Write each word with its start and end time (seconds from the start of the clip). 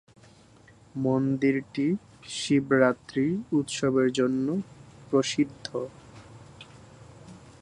মন্দিরটি 0.95 1.87
শিবরাত্রি 2.35 3.25
উৎসবের 3.51 4.09
জন্য 4.11 4.47
প্রসিদ্ধ। 5.09 5.67